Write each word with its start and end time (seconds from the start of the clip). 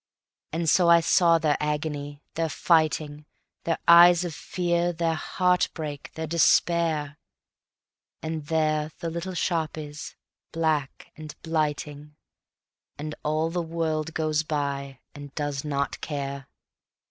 And 0.51 0.67
so 0.67 0.89
I 0.89 0.99
saw 0.99 1.37
their 1.37 1.57
agony, 1.59 2.23
their 2.33 2.49
fighting, 2.49 3.27
Their 3.65 3.77
eyes 3.87 4.25
of 4.25 4.33
fear, 4.33 4.91
their 4.91 5.13
heartbreak, 5.13 6.11
their 6.15 6.25
despair; 6.25 7.19
And 8.23 8.47
there 8.47 8.91
the 8.97 9.11
little 9.11 9.35
shop 9.35 9.77
is, 9.77 10.15
black 10.51 11.11
and 11.15 11.39
blighting, 11.43 12.15
And 12.97 13.13
all 13.23 13.51
the 13.51 13.61
world 13.61 14.15
goes 14.15 14.41
by 14.41 15.01
and 15.13 15.35
does 15.35 15.63
not 15.63 16.01
care. 16.01 16.47